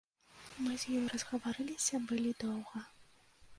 Мы 0.67 0.77
з 0.83 1.01
ёю 1.01 1.05
разгаварыліся 1.13 2.01
былі 2.09 2.35
доўга. 2.43 2.79